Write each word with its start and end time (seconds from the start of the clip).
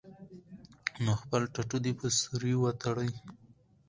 نو 1.03 1.11
خپل 1.21 1.41
ټټو 1.53 1.77
دې 1.83 1.91
پۀ 1.99 2.07
سيوري 2.19 2.53
وتړي- 2.57 3.09